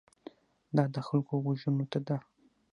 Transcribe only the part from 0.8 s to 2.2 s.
د خلکو غوږونو ته ده.